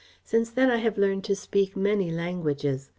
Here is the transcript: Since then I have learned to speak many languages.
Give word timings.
Since 0.23 0.49
then 0.49 0.71
I 0.71 0.77
have 0.77 0.97
learned 0.97 1.23
to 1.25 1.35
speak 1.35 1.75
many 1.77 2.09
languages. 2.09 2.89